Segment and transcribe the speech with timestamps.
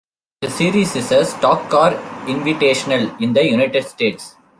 [0.41, 1.91] The series is a stock car
[2.25, 4.35] invitational in the United States.